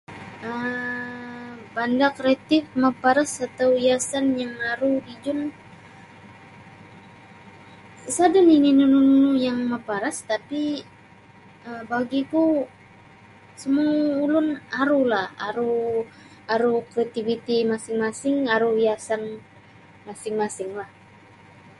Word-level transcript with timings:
um 0.51 1.49
Banda 1.75 2.07
kreatif 2.17 2.63
maparas 2.83 3.29
sarta 3.37 3.65
hiasan 3.83 4.25
yang 4.41 4.53
aru 4.73 4.91
dijun 5.07 5.39
isada 8.09 8.39
nini 8.49 8.69
nunu-nunu 8.77 9.31
yang 9.47 9.59
maparas 9.73 10.17
tapi 10.31 10.63
um 11.67 11.79
bagi 11.91 12.21
ku 12.31 12.43
semua 13.61 13.91
ulun 14.25 14.47
aru 14.81 14.99
lah 15.13 15.27
aru 15.49 15.73
aru 16.53 16.73
kreativiti 16.91 17.57
masing-masing 17.71 18.35
aru 18.55 18.69
hiasan 18.81 19.21
masing-masinglah. 20.07 20.89